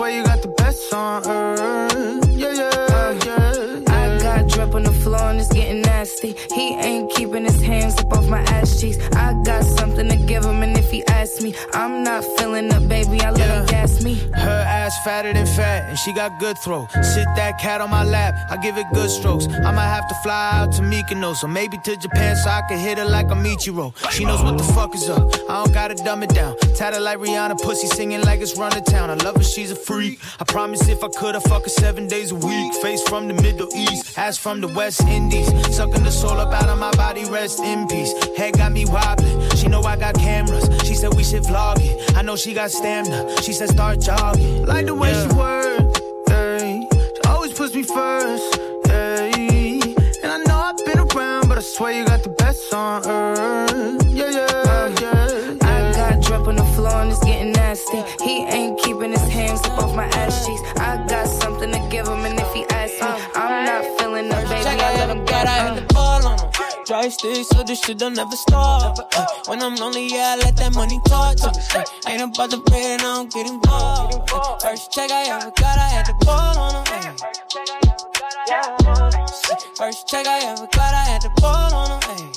[0.00, 3.94] swear you got the best on earth, yeah, yeah, uh, yeah.
[3.94, 6.34] I got drip on the floor and it's getting nasty.
[6.54, 8.96] He ain't keeping his hands up off my ass cheeks.
[9.14, 10.74] I got something to give him, and
[11.30, 13.20] asks me, I'm not feeling up, baby.
[13.20, 14.14] I let him gas me.
[14.34, 16.86] Her ass fatter than fat, and she got good throw.
[17.02, 19.46] Sit that cat on my lap, I give it good strokes.
[19.46, 22.78] I might have to fly out to Mykonos, or maybe to Japan so I can
[22.78, 23.94] hit her like a Michiro.
[24.10, 25.22] She knows what the fuck is up.
[25.48, 26.56] I don't gotta dumb it down.
[26.76, 29.10] Tatted like Rihanna, pussy singing like it's run to town.
[29.10, 30.20] I love her, she's a freak.
[30.40, 32.74] I promise if I could, I fuck her seven days a week.
[32.82, 35.48] Face from the Middle East, ass from the West Indies.
[35.76, 38.12] Sucking the soul up out of my body, rest in peace.
[38.36, 39.50] Head got me wobbling.
[39.56, 40.68] She know I got cameras.
[40.86, 42.16] She said we should vlog it.
[42.16, 43.42] I know she got stamina.
[43.42, 44.64] She said start jogging.
[44.66, 45.59] Like the way she work,
[67.20, 68.98] stick, so this shit don't never stop.
[68.98, 69.20] Ay, uh.
[69.20, 71.62] uh, when I'm lonely, yeah, I let that money talk to me.
[71.70, 74.30] Ay, uh, ain't about the bread, I don't get involved.
[74.32, 77.16] Ay, first check I ever got, I had the ball on him.
[79.76, 82.32] First check I ever got, I had the ball on him.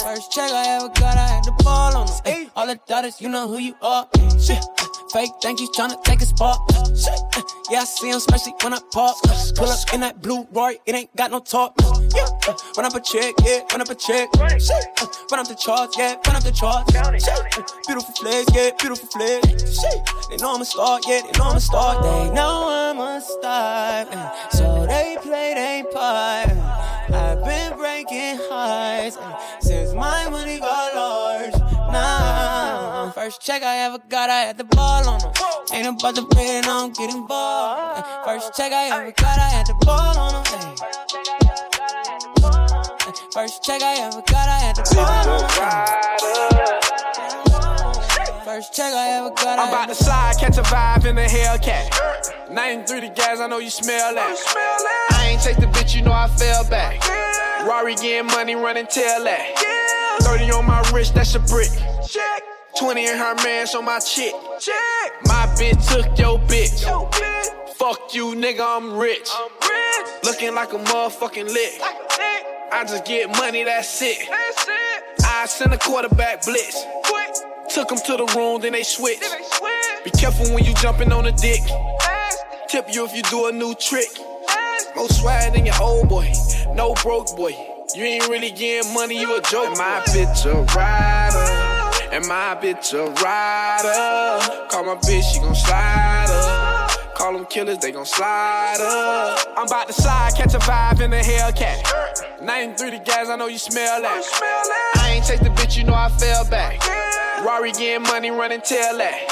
[0.00, 2.08] First check I ever got, I had the ball on.
[2.26, 4.08] Ay, all the daughters, you know who you are.
[4.38, 4.64] Shit.
[5.12, 6.58] Fake think he's tryna take a spot.
[7.70, 9.18] Yeah, I see him, especially when I pop.
[9.54, 11.44] Pull up in that blue Roy, it ain't got no.
[12.16, 12.24] Yeah.
[12.78, 14.32] Run up a check, yeah, run up a check.
[14.32, 16.90] Run up the charts, yeah, run up the charts.
[17.86, 19.06] Beautiful flex, yeah, beautiful.
[19.20, 20.00] Shit.
[20.30, 22.02] They know I'm a star, yeah, they know I'm a star.
[22.02, 24.06] They know I'm a star,
[24.50, 26.48] so they play they part.
[27.12, 29.18] I've been breaking hearts
[29.60, 31.27] since my money got large.
[33.28, 35.30] First check I ever got, I had the ball on them.
[35.74, 37.98] Ain't about the bread, I don't get involved.
[37.98, 40.44] Eh, First check I ever got, I had the ball on them.
[43.30, 45.60] First check I ever got, I had the ball on them.
[48.46, 51.24] First check I ever got, I I'm about to slide, catch a vibe in the
[51.24, 52.50] Hellcat.
[52.50, 55.06] 93 the gas, I know you smell that.
[55.12, 57.06] I ain't take the bitch, you know I fell back.
[57.68, 59.76] Rari getting money, running tail that.
[60.22, 61.68] 30 on my wrist, that's a brick.
[62.78, 64.32] 20 in her man's on my chick.
[65.24, 66.84] My bitch took your bitch.
[67.74, 69.28] Fuck you, nigga, I'm rich.
[70.22, 71.80] Looking like a motherfucking lick.
[72.70, 74.28] I just get money, that's it.
[75.24, 76.84] I send a quarterback blitz.
[77.04, 77.34] Quick.
[77.70, 79.20] Took them to the room, then they switch.
[80.04, 81.62] Be careful when you jumping on a dick.
[82.68, 84.08] Tip you if you do a new trick.
[84.94, 86.32] More swag than your old boy.
[86.74, 87.56] No broke boy.
[87.96, 89.76] You ain't really getting money, you a joke.
[89.76, 91.57] My bitch a rider.
[92.10, 94.68] And my bitch a rider.
[94.70, 97.14] Call my bitch, she gon' slide up.
[97.14, 99.46] Call them killers, they gon' slide up.
[99.56, 102.42] I'm about to slide, catch a vibe in the Hellcat.
[102.42, 104.94] 93 the gas, I know you smell that.
[104.96, 106.80] I ain't chase the bitch, you know I fell back.
[107.44, 109.28] Rory getting money, running tail that.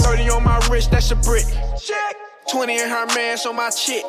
[0.00, 1.44] 30 on my wrist, that's a brick.
[2.50, 4.04] 20 in her man, so my chick.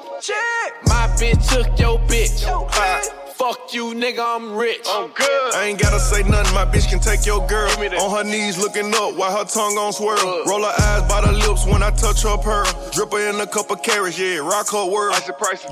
[0.85, 2.45] My bitch took your bitch.
[2.47, 4.81] Uh, Fuck you, nigga, I'm rich.
[4.89, 5.53] I'm good.
[5.53, 7.69] I ain't gotta say nothing, my bitch can take your girl.
[7.69, 10.43] On her knees looking up while her tongue on swirl.
[10.47, 12.65] Roll her eyes by the lips when I touch her pearl.
[12.91, 15.13] Drip her in a cup of carats, yeah, rock her world.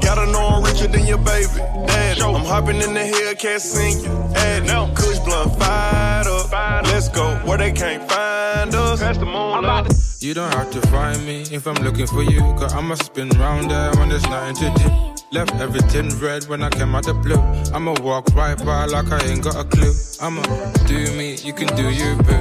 [0.01, 1.57] Gotta know I'm richer than your baby.
[1.88, 4.11] Daddy, I'm hopping in the Hellcat, sing you.
[4.36, 4.93] Add now.
[4.93, 6.51] Kush blunt, fired up.
[6.86, 8.99] Let's go where they can't find us.
[8.99, 9.88] Pass the moon up.
[10.20, 12.41] You don't have to find me if I'm looking for you.
[12.59, 15.14] Cause I'ma spin round there when there's nothing to do.
[15.32, 17.40] Left everything red when I came out the blue.
[17.74, 19.94] I'ma walk right by like I ain't got a clue.
[20.22, 20.42] I'ma
[20.86, 22.34] do me, you can do you, boo.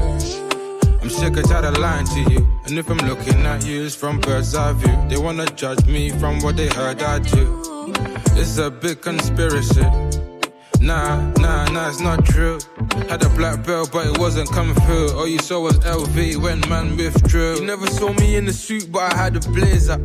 [1.02, 2.46] I'm sick of tired of lying to you.
[2.66, 4.96] And if I'm looking at you, it's from bird's eye view.
[5.08, 7.62] They wanna judge me from what they heard I do.
[8.36, 9.82] It's a big conspiracy.
[10.80, 12.58] Nah, nah, nah, it's not true.
[13.08, 15.12] Had a black belt, but it wasn't coming through.
[15.16, 17.56] All you saw was LV when man withdrew.
[17.56, 19.98] You never saw me in the suit, but I had a blazer.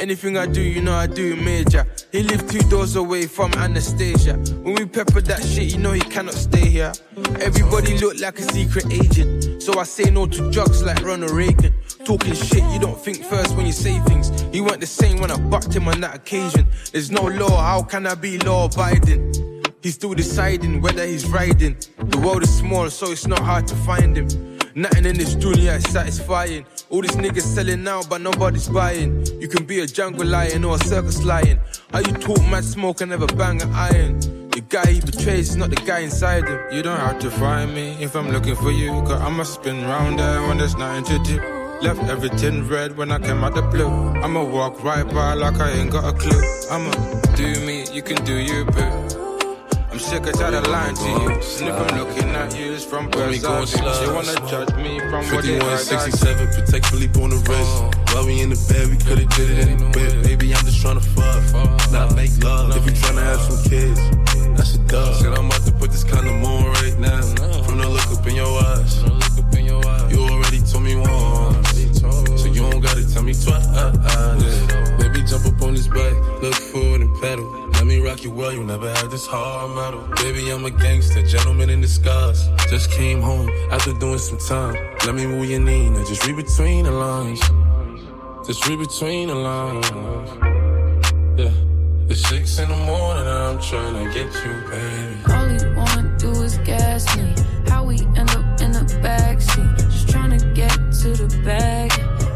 [0.00, 1.86] Anything I do, you know I do major.
[2.10, 4.32] He lived two doors away from Anastasia.
[4.62, 6.92] When we pepper that shit, you know he cannot stay here.
[7.38, 9.62] Everybody look like a secret agent.
[9.62, 11.74] So I say no to drugs like Ronald Reagan.
[12.06, 14.30] Talking shit, you don't think first when you say things.
[14.54, 16.66] He weren't the same when I bucked him on that occasion.
[16.92, 19.34] There's no law, how can I be law abiding?
[19.82, 21.76] He's still deciding whether he's riding.
[21.98, 24.58] The world is small, so it's not hard to find him.
[24.74, 26.64] Nothing in this dunya is satisfying.
[26.90, 29.26] All these niggas selling out, but nobody's buying.
[29.40, 31.58] You can be a jungle lion or a circus lion.
[31.92, 34.20] How you talk mad smoke and never bang an iron?
[34.50, 36.60] The guy he betrays is not the guy inside him.
[36.72, 38.90] You don't have to find me if I'm looking for you.
[39.02, 41.40] Cause I'ma spin round there when there's nothing to do.
[41.82, 43.88] Left everything red when I came out the blue.
[44.22, 46.42] I'ma walk right by like I ain't got a clue.
[46.70, 46.92] I'ma
[47.34, 49.29] do me, you can do you, boo.
[49.90, 51.28] I'm sick of tired of lying to you.
[51.28, 54.06] And if I'm looking at you, it's from bird's eye view.
[54.06, 55.82] They wanna judge me from what they heard.
[55.82, 58.14] 5167, Patek Philippe on the wrist.
[58.14, 60.22] While we in the bed, we could've did it in the bed.
[60.22, 61.42] Baby, I'm just tryna fuck,
[61.90, 62.76] not make love.
[62.76, 63.98] If you tryna have some kids,
[64.56, 65.14] that's a dub.
[65.16, 67.22] Said I'm about to put this kind of moon right now.
[67.66, 69.02] From the look up in your eyes.
[70.12, 72.00] You already told me once.
[72.40, 73.66] So you don't gotta tell me twice.
[75.02, 77.69] Baby, jump up on this bike, look forward and pedal.
[77.80, 80.06] Let me rock you well, you never had this hard metal.
[80.16, 82.46] Baby, I'm a gangster, gentleman in disguise.
[82.68, 84.74] Just came home after doing some time.
[85.06, 87.40] Let me move your knee, now just read between the lines.
[88.46, 89.88] Just read between the lines.
[91.38, 92.10] Yeah.
[92.10, 95.32] It's six in the morning and I'm trying to get you, baby.
[95.32, 97.34] All he wanna do is gas me.
[97.66, 99.78] How we end up in the backseat.
[99.90, 101.90] Just trying to get to the bag.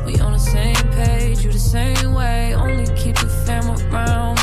[0.07, 2.55] We on the same page, you the same way.
[2.55, 4.34] Only keep the fam around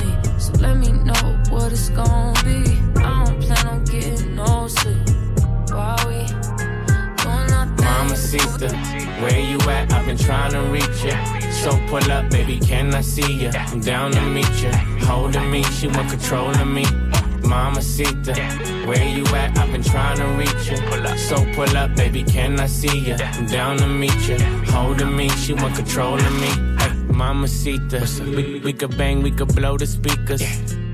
[1.72, 3.00] what it's gonna be.
[3.00, 4.98] I don't plan on getting no sleep.
[5.70, 6.26] While we
[7.22, 7.86] doing our thing.
[7.86, 8.70] Mamacita,
[9.22, 9.94] where you at?
[9.94, 11.16] I've been trying to reach you.
[11.52, 13.52] So pull up, baby, can I see you?
[13.54, 14.72] I'm down to meet you.
[15.08, 16.86] Holding me, she want control of me.
[17.44, 18.36] Mama Mamacita,
[18.88, 19.58] where you at?
[19.58, 20.78] I've been trying to reach you.
[21.18, 23.16] So pull up, baby, can I see you?
[23.16, 24.38] I'm down to meet you.
[24.72, 26.52] Holding me, she want control of me.
[26.80, 28.02] Hey, Mamacita,
[28.36, 30.42] we, we could bang, we could blow the speakers.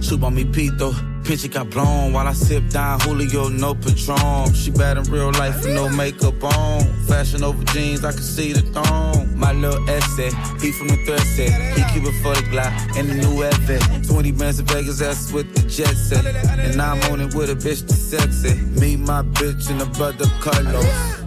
[0.00, 0.92] Chupa mi pito.
[1.24, 4.54] Picture got blown while I sip Don Julio, no Patron.
[4.54, 6.84] She bad in real life with no makeup on.
[7.08, 9.36] Fashion over jeans, I can see the thong.
[9.36, 10.30] My little essay,
[10.60, 11.76] he from the thread set.
[11.76, 14.02] He keep it for the Glock and the new Evan.
[14.04, 16.24] 20 bands in Vegas, that's with the jet set.
[16.26, 18.54] And I'm on it with a bitch that's sexy.
[18.80, 21.24] Me, my bitch, and the brother Carlos.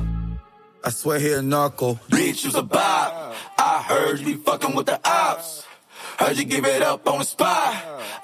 [0.82, 1.96] I swear he a narco.
[2.10, 3.36] Bitch, you's a bop.
[3.58, 5.66] I heard you be fucking with the ops.
[6.20, 7.74] Heard you give it up on the spot.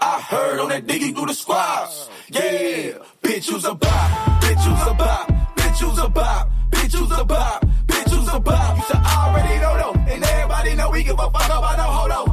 [0.02, 2.10] I heard on that diggy through the squats.
[2.28, 4.42] Yeah, bitch, you's a bop.
[4.42, 5.32] Bitch, you's a bop.
[5.56, 6.52] Bitch, you's a bop.
[6.72, 7.66] Bitch, you's a bop.
[7.88, 8.76] Bitch, you's a bop.
[8.76, 10.12] You should already know though.
[10.12, 12.28] And everybody know we give a fuck about no hold up.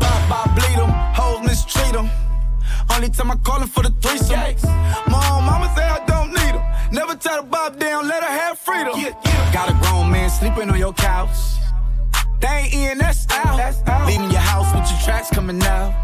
[0.00, 0.90] Bop, bop, bleed them.
[1.16, 2.10] Hoes mistreat them.
[2.94, 4.36] Only time I call him for the threesome.
[4.36, 4.64] Yikes.
[5.08, 6.62] Mom, mama say I don't need him.
[6.92, 8.92] Never tell the bop down, let her have freedom.
[9.00, 9.50] Yeah, yeah.
[9.50, 11.30] Got a grown man sleeping on your couch.
[12.44, 13.56] They ain't in, that's out.
[13.56, 14.06] That's out.
[14.06, 15.94] Leaving your house with your tracks coming out.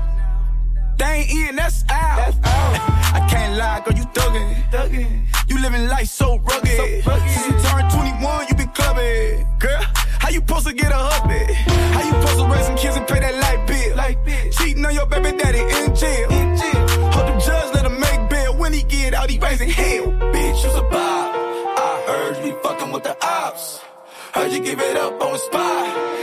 [0.97, 2.17] They ain't in, that's out.
[2.17, 3.15] That's out.
[3.15, 4.71] I can't lie, girl, you thuggin'.
[4.71, 5.27] thuggin'.
[5.51, 6.71] You living life so rugged.
[6.71, 7.31] so rugged.
[7.31, 9.47] Since you turned 21, you been clubbing.
[9.59, 9.83] Girl,
[10.19, 11.53] how you supposed to get a hubby?
[11.93, 13.97] How you supposed to raise some kids and pay that light bill?
[13.97, 14.51] Light bill.
[14.53, 16.31] Cheating on your baby daddy in jail.
[16.31, 16.89] In jail.
[17.13, 18.57] Hope the judge let him make bail.
[18.57, 20.07] When he get out, he raising hell.
[20.33, 21.35] Bitch, you's a bop.
[21.77, 23.81] I heard you be fucking with the ops.
[24.33, 26.20] Heard you give it up on the spot.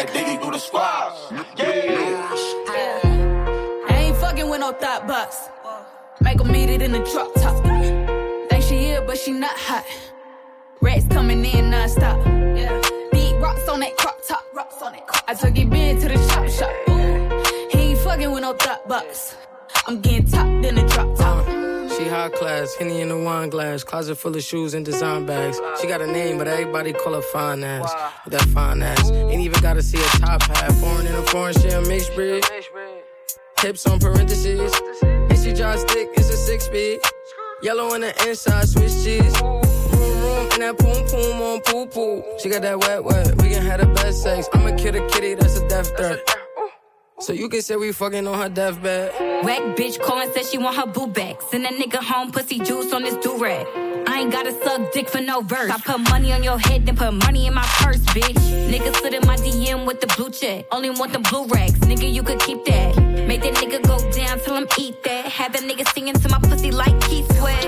[0.00, 1.16] I heard all that diggy through the squads.
[1.56, 3.00] Yeah.
[3.88, 5.50] I ain't fucking with no thought box.
[6.20, 7.62] Make 'em meet it in the drop top.
[8.48, 9.84] Think she here, but she not hot.
[10.80, 12.16] Rats coming in non-stop.
[12.56, 12.80] Yeah.
[13.12, 14.42] Big rocks on that crop top.
[14.54, 15.22] Rocks on that crop.
[15.28, 16.72] I took it been to the shop shop.
[17.70, 19.36] He ain't fucking with no thought box.
[19.86, 20.89] I'm getting top in the drop top.
[22.00, 25.60] She high class, Henny in the wine glass, closet full of shoes and design bags.
[25.78, 27.92] She got a name, but everybody call her fine ass.
[28.24, 30.72] With that fine ass, ain't even gotta see a top hat.
[30.80, 32.42] Foreign in a foreign, she a mixed breed.
[33.60, 34.72] Hips on parentheses,
[35.02, 37.00] and she drive stick, it's a six speed.
[37.62, 39.38] Yellow on the inside, Swiss cheese.
[39.42, 39.60] Room,
[40.22, 42.24] room, and that poom poom on poo poo.
[42.38, 44.48] She got that wet wet, we can have the best sex.
[44.54, 46.39] I'm a kid, a kitty, that's a death threat.
[47.20, 49.12] So you can say we fucking on her deathbed.
[49.44, 51.42] Whack bitch calling said she want her boo back.
[51.42, 53.66] Send that nigga home, pussy juice on this do rag.
[54.06, 55.70] I ain't gotta suck dick for no verse.
[55.70, 58.70] I put money on your head, then put money in my purse, bitch.
[58.70, 60.64] Nigga slid in my DM with the blue check.
[60.72, 63.09] Only want the blue racks, nigga, you could keep that.
[63.30, 65.24] Make that nigga go down, tell him eat that.
[65.26, 67.62] Have that nigga singing to my pussy like Keith Sweat.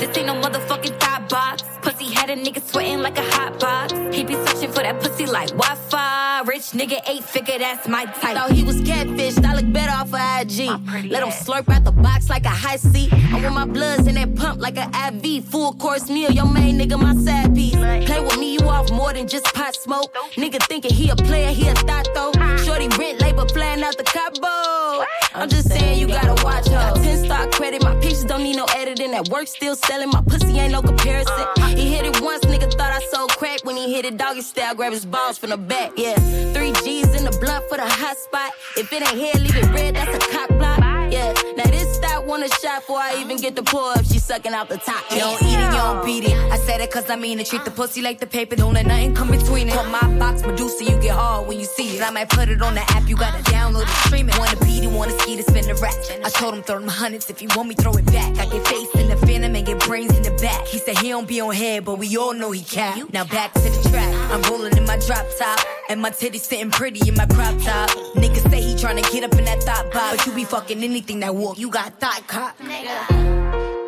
[0.00, 1.64] This ain't no motherfucking thought box.
[1.82, 3.92] Pussy had a nigga sweating like a hot box.
[4.16, 6.44] He be searching for that pussy like Wi-Fi.
[6.46, 8.38] Rich nigga, eight figure, that's my type.
[8.38, 11.10] Thought he was catfished, I look better off of IG.
[11.10, 13.12] Let him slurp out the box like a high seat.
[13.12, 15.44] I want my bloods in that pump like an IV.
[15.44, 17.76] Full course meal, your main nigga, my side piece.
[17.76, 20.14] Play with me, you off more than just pot smoke.
[20.36, 22.32] Nigga thinking he a player, he a thought though.
[22.64, 24.85] Shorty rent labor flying out the Cabo.
[25.34, 26.92] I'm just saying you gotta watch her.
[26.94, 29.10] 10 star credit, my pictures don't need no editing.
[29.10, 31.32] That work still selling, my pussy ain't no comparison.
[31.34, 31.76] Uh-huh.
[31.76, 33.64] He hit it once, nigga thought I sold crack.
[33.64, 35.92] When he hit it doggy style, grab his balls from the back.
[35.96, 36.14] Yeah,
[36.54, 38.52] three G's in the blunt for the hot spot.
[38.76, 40.78] If it ain't here, leave it red, that's a cock block.
[41.12, 44.18] Yeah, now this stop want a shot before I even get the pull up, She
[44.18, 45.04] sucking out the top.
[45.10, 46.36] You don't eat it, you don't beat it.
[46.52, 47.46] I said it cause I mean it.
[47.46, 49.74] Treat the pussy like the paper, don't let nothing come between it.
[49.74, 52.02] Put my box Medusa, you get hard when you see it.
[52.02, 54.38] I might put it on the app, you gotta download it, stream it.
[54.38, 55.94] Wanna beat it, wanna ski to spin the rack.
[56.24, 58.36] I told him throw them hundreds, if you want me, throw it back.
[58.38, 60.66] I get face in the phantom and get brains in the back.
[60.66, 62.98] He said he don't be on head, but we all know he cap.
[63.12, 64.12] Now back to the track.
[64.32, 67.90] I'm rolling in my drop top, and my titties sitting pretty in my crop top.
[68.16, 71.20] Niggas say he tryna get up in that thought box, but you be fucking anything
[71.20, 71.58] that walk.
[71.58, 72.58] You got thought cop.
[72.58, 72.96] Nigga.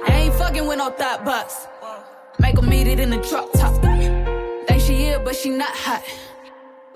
[0.06, 1.66] I ain't fucking with no thought box.
[2.38, 3.74] Make 'em meet it in the drop top.
[4.66, 6.02] Think she here, but she not hot.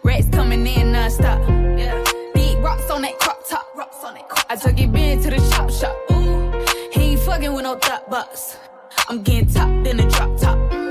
[0.02, 1.40] Rats coming in non-stop.
[1.78, 2.02] Yeah.
[2.34, 3.66] Big rocks on that crop top.
[3.76, 5.96] Rocks on that crop I took it been to the shop shop.
[6.10, 6.50] Ooh.
[6.92, 8.56] He ain't fucking with no thought box.
[9.08, 10.81] I'm getting top in the